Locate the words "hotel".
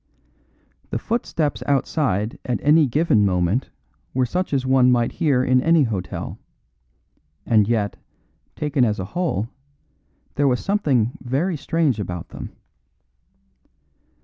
5.83-6.39